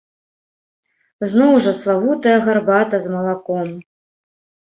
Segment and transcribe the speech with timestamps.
[1.33, 3.69] Зноў жа, славутая гарбата з малаком.